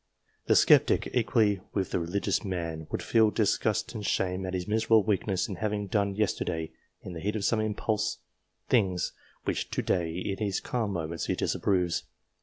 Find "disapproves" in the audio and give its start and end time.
11.35-12.01